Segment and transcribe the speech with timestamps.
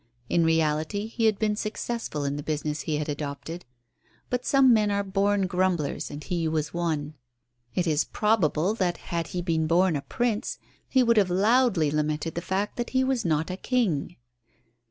[0.29, 3.65] In reality he had been successful in the business he had adopted.
[4.31, 7.13] But some men are born grumblers, and he was one.
[7.75, 12.33] It is probable that had he been born a prince he would have loudly lamented
[12.33, 14.15] the fact that he was not a king.